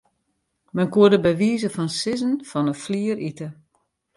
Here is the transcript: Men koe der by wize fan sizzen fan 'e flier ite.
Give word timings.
Men 0.75 0.87
koe 0.93 1.07
der 1.11 1.23
by 1.25 1.33
wize 1.41 1.69
fan 1.71 1.89
sizzen 1.99 2.33
fan 2.49 2.67
'e 2.69 2.75
flier 2.83 3.17
ite. 3.29 3.47